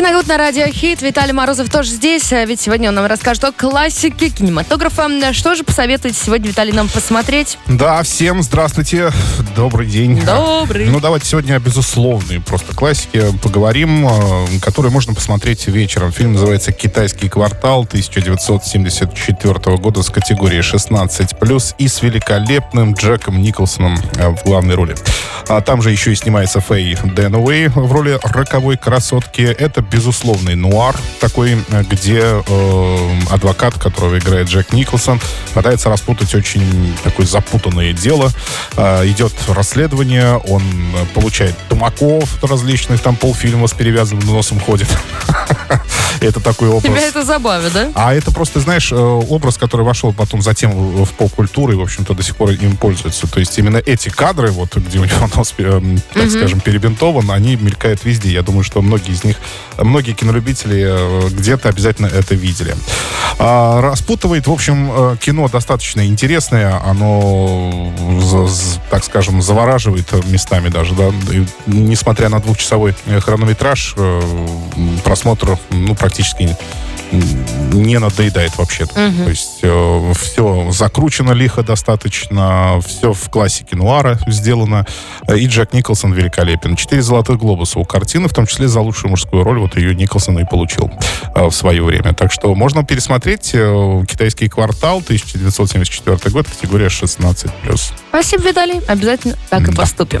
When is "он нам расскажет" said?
2.88-3.44